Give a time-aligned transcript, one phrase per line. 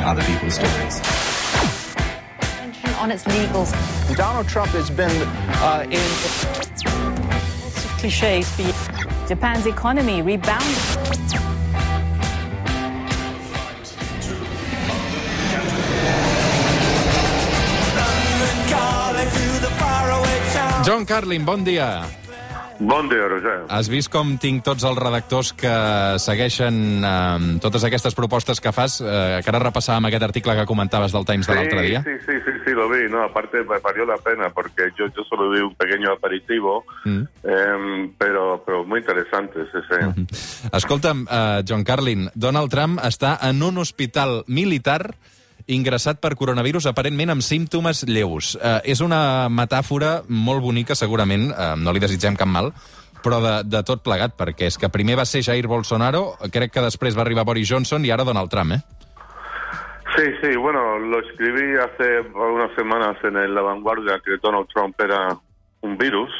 [0.00, 1.00] telling other people's stories.
[3.00, 3.72] On its legals.
[4.16, 5.10] Donald Trump has been
[5.62, 6.00] uh, in.
[6.56, 8.88] Lots of cliches.
[9.28, 10.76] Japan's economy rebounded.
[20.84, 22.19] John Carlin, bon dia.
[22.82, 23.66] Bon dia, Roger.
[23.68, 25.72] Has vist com tinc tots els redactors que
[26.22, 31.12] segueixen eh, totes aquestes propostes que fas, eh, que ara repassàvem aquest article que comentaves
[31.12, 32.00] del Times de l'altre día?
[32.06, 33.02] Sí, sí, sí, sí, lo vi.
[33.12, 37.22] No, aparte me valió la pena porque yo, yo solo vi un pequeño aperitivo, Mm.
[37.44, 40.68] eh, pero, pero muy interesante, sí, sí.
[40.72, 45.14] Escolta'm, eh, John Carlin, Donald Trump està en un hospital militar
[45.70, 48.56] ingressat per coronavirus aparentment amb símptomes lleus.
[48.60, 52.72] Eh, és una metàfora molt bonica, segurament, eh, no li desitgem cap mal,
[53.24, 56.84] però de, de tot plegat, perquè és que primer va ser Jair Bolsonaro, crec que
[56.86, 58.82] després va arribar Boris Johnson i ara Donald Trump, eh?
[60.16, 65.00] Sí, sí, bueno, lo escribí hace unas semanas en el La Vanguardia que Donald Trump
[65.00, 65.36] era
[65.82, 66.30] un virus,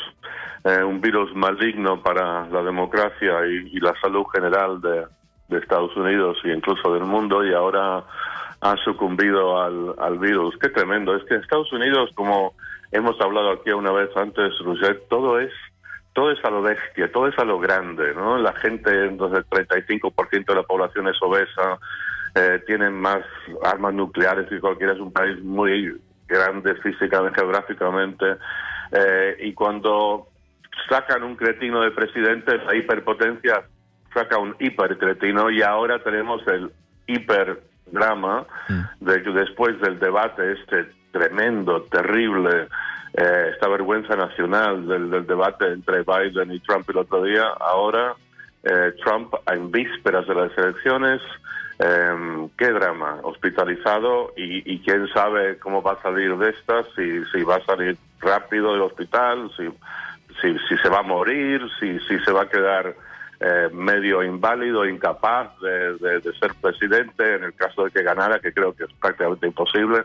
[0.64, 5.06] eh, un virus maligno para la democracia y, y la salud general de,
[5.50, 8.04] de Estados Unidos e incluso del mundo y ahora
[8.60, 10.56] ha sucumbido al, al virus.
[10.58, 11.14] Qué tremendo.
[11.14, 12.54] Es que Estados Unidos, como
[12.92, 15.52] hemos hablado aquí una vez antes, Roger, todo es
[16.12, 18.36] todo es a lo bestia, todo es a lo grande, ¿no?
[18.36, 21.78] La gente, entonces el 35% de la población es obesa,
[22.34, 23.20] eh, tienen más
[23.62, 28.26] armas nucleares que cualquiera, es un país muy grande físicamente, geográficamente,
[28.92, 30.26] eh, y cuando
[30.88, 33.62] sacan un cretino de presidente, la hiperpotencia
[34.12, 36.70] saca un hipercretino y ahora tenemos el
[37.06, 38.47] hiperdrama
[39.00, 42.69] de que después del debate este tremendo, terrible,
[43.14, 48.14] eh, esta vergüenza nacional del, del debate entre Biden y Trump el otro día, ahora
[48.62, 51.20] eh, Trump en vísperas de las elecciones,
[51.78, 57.25] eh, qué drama, hospitalizado y, y quién sabe cómo va a salir de esta, si,
[57.33, 59.66] si va a salir rápido del hospital, si,
[60.41, 62.94] si, si se va a morir, si, si se va a quedar
[63.40, 68.38] eh, medio inválido, incapaz de, de- de ser presidente en el caso de que ganara,
[68.40, 70.02] que creo que es prácticamente imposible.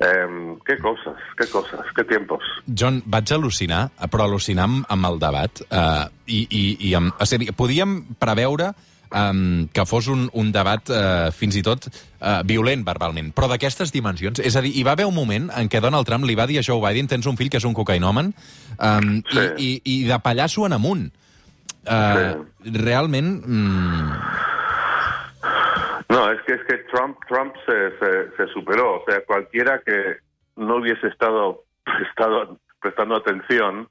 [0.00, 2.38] Eh, qué cosas, qué cosas, qué tiempos.
[2.70, 5.62] John, vaig al·lucinar, però al·lucinar amb, amb el debat.
[5.72, 8.68] Uh, i, i, i amb, o sigui, podíem preveure
[9.10, 13.90] um, que fos un, un debat uh, fins i tot uh, violent verbalment, però d'aquestes
[13.90, 14.38] dimensions.
[14.38, 16.60] És a dir, hi va haver un moment en què Donald Trump li va dir
[16.62, 18.30] a Joe Biden tens un fill que és un cocainòmen
[18.78, 19.48] um, Sí.
[19.58, 21.08] i, i, i de pallasso en amunt.
[21.10, 21.24] Uh,
[22.64, 23.44] Realment...
[23.46, 24.12] Mm,
[26.10, 28.96] No, es que es que Trump Trump se, se, se superó.
[28.96, 30.16] O sea, cualquiera que
[30.56, 33.88] no hubiese estado prestado, prestando atención,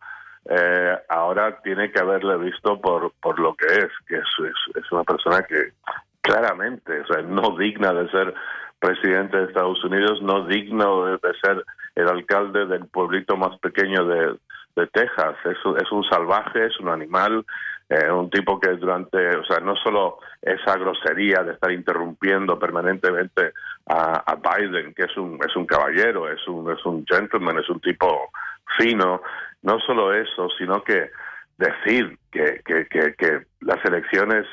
[0.50, 4.92] eh, ahora tiene que haberle visto por, por lo que es, que es, es, es
[4.92, 5.74] una persona que
[6.22, 8.34] claramente, o sea, no digna de ser
[8.80, 11.64] presidente de Estados Unidos, no digno de, de ser
[11.96, 14.38] el alcalde del pueblito más pequeño de,
[14.76, 15.36] de Texas.
[15.46, 17.46] Es, es un salvaje, es un animal,
[17.90, 23.54] eh, un tipo que durante, o sea, no solo esa grosería de estar interrumpiendo permanentemente
[23.86, 27.80] a, Biden, que es un, es un caballero, es un, es un gentleman, es un
[27.80, 28.30] tipo
[28.78, 29.22] fino,
[29.62, 31.12] no solo eso, sino que
[31.58, 34.46] decir que, que, que, que las elecciones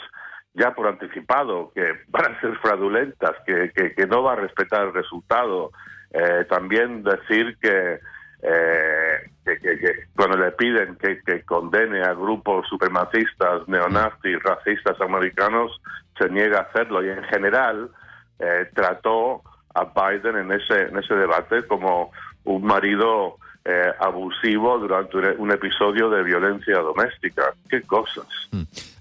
[0.54, 4.86] ya por anticipado, que van a ser fraudulentas, que, que, que no va a respetar
[4.86, 5.72] el resultado.
[6.12, 7.98] Eh, también decir que,
[8.44, 15.80] eh, que, que- cuando le piden que, que condene a grupos supremacistas, neonazis, racistas americanos,
[16.18, 17.02] se niega a hacerlo.
[17.04, 17.90] Y en general
[18.38, 19.42] eh, trató
[19.74, 22.12] a Biden en ese, en ese debate como
[22.44, 27.54] un marido eh, abusivo durante un, un episodio de violencia doméstica.
[27.68, 28.26] ¡Qué cosas!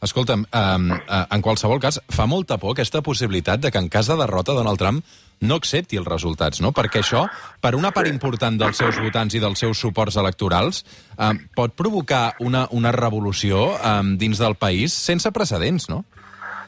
[0.01, 4.07] Escolta'm, um, uh, en qualsevol cas, fa molta por aquesta possibilitat de que en cas
[4.07, 5.03] de derrota Donald Trump
[5.43, 6.71] no accepti els resultats, no?
[6.71, 7.25] Perquè això,
[7.59, 10.83] per una part important dels seus votants i dels seus suports electorals,
[11.17, 16.03] um, pot provocar una, una revolució um, dins del país sense precedents, no?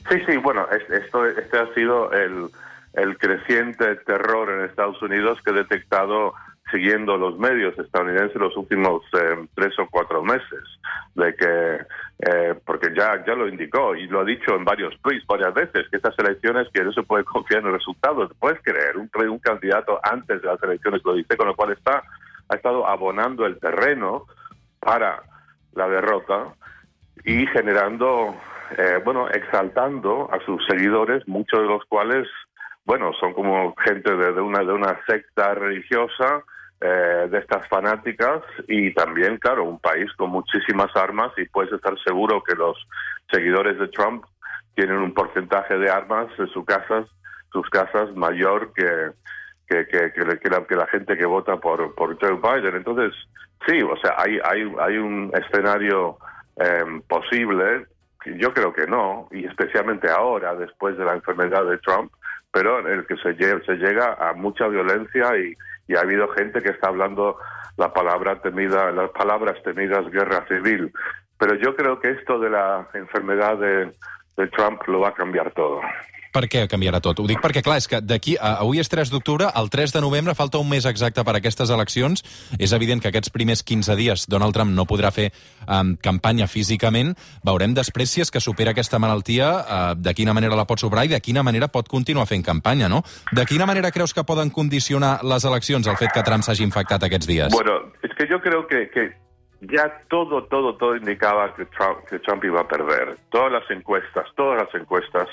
[0.10, 2.50] Sí, sí, bueno, es- esto, este ha sido el,
[2.94, 6.34] el creciente terror en Estados Unidos que he detectado
[6.72, 10.64] siguiendo los medios estadounidenses los últimos eh, tres o cuatro meses,
[11.14, 11.78] de que,
[12.20, 15.88] eh, porque ya, ya lo indicó y lo ha dicho en varios tweets varias veces,
[15.90, 19.40] que estas elecciones que no se puede confiar en los resultados, puedes creer, un, un
[19.40, 22.04] candidato antes de las elecciones lo dice, con lo cual está,
[22.50, 24.26] ha estado abonando el terreno
[24.80, 25.24] para
[25.74, 26.56] la derrota
[27.24, 28.36] y generando,
[28.78, 32.28] eh, bueno, exaltando a sus seguidores, muchos de los cuales,
[32.86, 36.44] bueno, son como gente de, de una de una secta religiosa,
[36.82, 41.98] eh, de estas fanáticas y también, claro, un país con muchísimas armas y puedes estar
[42.04, 42.78] seguro que los
[43.32, 44.26] seguidores de Trump
[44.76, 47.06] tienen un porcentaje de armas en sus casas,
[47.52, 49.12] sus casas mayor que,
[49.68, 52.76] que, que, que, que la- que la gente que vota por, por Joe Biden.
[52.76, 53.14] Entonces,
[53.66, 56.18] sí, o sea, hay, hay, hay un escenario
[56.58, 57.86] em, posible,
[58.38, 62.12] yo creo que no, y especialmente ahora, después de la enfermedad de Trump,
[62.52, 65.54] pero en el que se, se llega a mucha violencia y,
[65.88, 67.38] y ha habido gente que está hablando
[67.78, 70.92] la palabra temida, las palabras temidas guerra civil.
[71.38, 73.92] Pero yo creo que esto de la enfermedad de,
[74.38, 75.82] de Trump lo va a cambiar todo.
[76.36, 77.22] Per què canviarà tot?
[77.24, 78.36] Ho dic perquè, clar, és que d'aquí...
[78.36, 81.72] Avui és 3 d'octubre, el 3 de novembre falta un mes exacte per a aquestes
[81.72, 82.26] eleccions.
[82.60, 85.30] És evident que aquests primers 15 dies Donald Trump no podrà fer
[85.64, 87.14] um, campanya físicament.
[87.48, 91.08] Veurem després si és que supera aquesta malaltia, uh, de quina manera la pot superar
[91.08, 93.04] i de quina manera pot continuar fent campanya, no?
[93.32, 97.08] De quina manera creus que poden condicionar les eleccions el fet que Trump s'hagi infectat
[97.08, 97.56] aquests dies?
[97.56, 99.14] Bueno, es que yo creo que, que
[99.62, 103.18] ya todo, todo, todo indicaba que Trump, que Trump iba a perder.
[103.30, 105.28] Todas las encuestas, todas las encuestas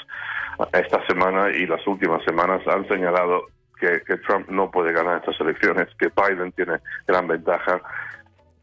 [0.73, 3.47] esta semana y las últimas semanas han señalado
[3.79, 7.81] que, que Trump no puede ganar estas elecciones, que Biden tiene gran ventaja.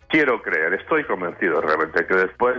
[0.07, 2.57] Quiero creer, estoy convencido realmente que después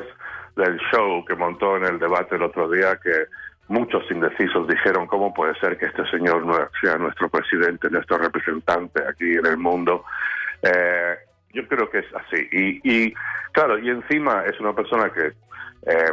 [0.56, 3.26] del show que montó en el debate el otro día, que
[3.69, 9.02] muchos indecisos dijeron cómo puede ser que este señor no sea nuestro presidente, nuestro representante
[9.08, 10.05] aquí en el mundo.
[10.62, 11.17] Eh,
[11.52, 12.49] yo creo que es así.
[12.52, 13.14] Y, y,
[13.52, 15.32] claro, y encima es una persona que
[15.87, 16.12] eh,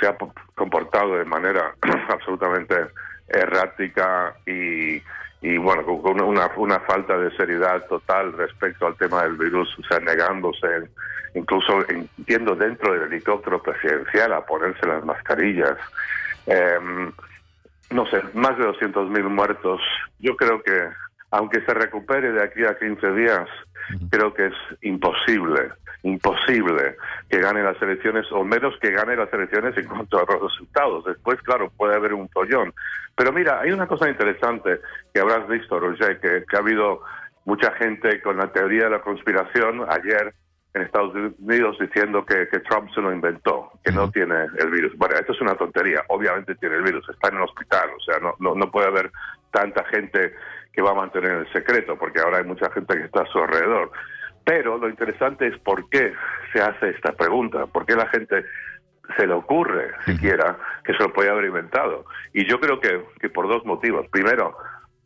[0.00, 0.16] se ha
[0.54, 1.74] comportado de manera
[2.08, 2.74] absolutamente
[3.28, 5.02] errática y,
[5.42, 9.82] y bueno, con una, una falta de seriedad total respecto al tema del virus, o
[9.84, 10.88] sea, negándose,
[11.34, 15.76] incluso entiendo dentro del helicóptero presidencial a ponerse las mascarillas.
[16.46, 17.12] Em,
[17.90, 19.80] no sé, más de 200.000 muertos.
[20.18, 20.88] Yo creo que,
[21.30, 23.48] aunque se recupere de aquí a 15 días,
[24.10, 25.70] creo que es imposible,
[26.02, 26.96] imposible
[27.28, 31.04] que gane las elecciones, o menos que gane las elecciones en cuanto a los resultados.
[31.04, 32.72] Después, claro, puede haber un follón.
[33.16, 34.80] Pero mira, hay una cosa interesante
[35.12, 37.00] que habrás visto, Roger, que, que ha habido
[37.44, 40.34] mucha gente con la teoría de la conspiración ayer
[40.76, 44.92] en Estados Unidos diciendo que, que Trump se lo inventó, que no tiene el virus.
[44.96, 46.02] Bueno, esto es una tontería.
[46.08, 49.10] Obviamente tiene el virus, está en el hospital, o sea, no, no, no puede haber
[49.50, 50.34] tanta gente
[50.76, 53.38] que va a mantener el secreto, porque ahora hay mucha gente que está a su
[53.38, 53.90] alrededor.
[54.44, 56.12] Pero lo interesante es por qué
[56.52, 58.44] se hace esta pregunta, por qué la gente
[59.16, 62.04] se le ocurre siquiera que se lo podía haber inventado.
[62.34, 64.06] Y yo creo que, que por dos motivos.
[64.10, 64.54] Primero,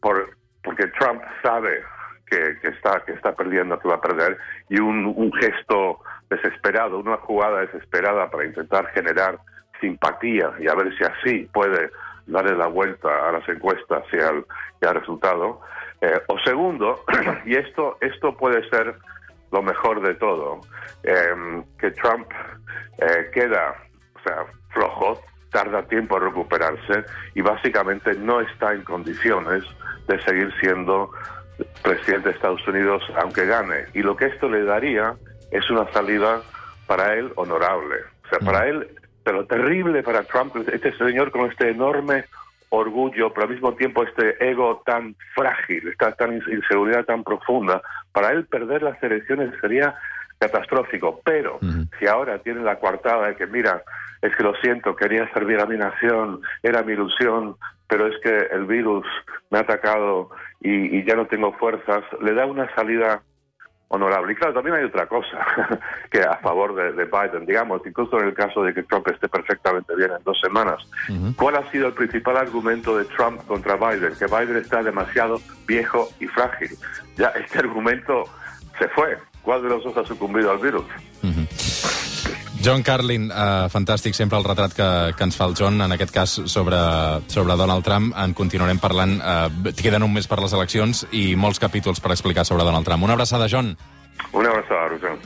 [0.00, 1.82] por, porque Trump sabe
[2.26, 4.38] que, que está que está perdiendo, que va a perder,
[4.68, 9.38] y un, un gesto desesperado, una jugada desesperada para intentar generar
[9.80, 11.90] simpatía y a ver si así puede
[12.30, 14.44] darle la vuelta a las encuestas y al,
[14.80, 15.60] y al resultado.
[16.00, 17.04] Eh, o segundo,
[17.44, 18.94] y esto, esto puede ser
[19.52, 20.60] lo mejor de todo,
[21.02, 22.26] eh, que Trump
[22.98, 23.74] eh, queda,
[24.14, 27.04] o sea, flojo, tarda tiempo en recuperarse
[27.34, 29.64] y básicamente no está en condiciones
[30.06, 31.10] de seguir siendo
[31.82, 33.86] presidente de Estados Unidos aunque gane.
[33.94, 35.14] Y lo que esto le daría
[35.50, 36.40] es una salida
[36.86, 37.96] para él honorable.
[38.24, 38.88] O sea, para él,
[39.24, 42.24] pero terrible para Trump, este señor con este enorme
[42.70, 47.82] orgullo, pero al mismo tiempo este ego tan frágil, esta tan ins- inseguridad tan profunda,
[48.12, 49.94] para él perder las elecciones sería
[50.38, 51.20] catastrófico.
[51.24, 51.58] Pero
[51.98, 53.82] si ahora tiene la coartada de que, mira,
[54.22, 57.56] es que lo siento, quería servir a mi nación, era mi ilusión,
[57.88, 59.04] pero es que el virus
[59.50, 63.22] me ha atacado y, y ya no tengo fuerzas, le da una salida
[63.90, 64.32] honorable.
[64.32, 65.78] Y claro, también hay otra cosa
[66.10, 69.28] que a favor de, de Biden, digamos, incluso en el caso de que Trump esté
[69.28, 70.78] perfectamente bien en dos semanas.
[71.36, 74.14] ¿Cuál ha sido el principal argumento de Trump contra Biden?
[74.16, 76.70] Que Biden está demasiado viejo y frágil.
[77.16, 78.24] Ya este argumento
[78.78, 79.18] se fue.
[79.42, 80.84] ¿Cuál de los dos ha sucumbido al virus?
[82.60, 86.12] John Carlin, uh, fantàstic sempre el retrat que, que ens fa el John, en aquest
[86.12, 86.76] cas sobre,
[87.32, 88.12] sobre Donald Trump.
[88.20, 89.16] En continuarem parlant.
[89.16, 93.08] Uh, queden un mes per les eleccions i molts capítols per explicar sobre Donald Trump.
[93.08, 93.72] Una abraçada, John.
[94.32, 95.16] Una abraçada, Roger.